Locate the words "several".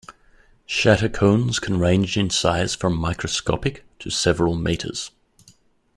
4.09-4.55